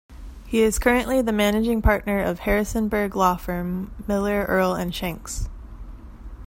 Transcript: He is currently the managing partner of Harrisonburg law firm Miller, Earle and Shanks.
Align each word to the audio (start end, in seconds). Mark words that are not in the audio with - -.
He 0.47 0.63
is 0.63 0.79
currently 0.79 1.21
the 1.21 1.31
managing 1.31 1.79
partner 1.83 2.23
of 2.23 2.39
Harrisonburg 2.39 3.15
law 3.15 3.35
firm 3.37 3.91
Miller, 4.07 4.45
Earle 4.49 4.73
and 4.73 4.95
Shanks. 4.95 5.47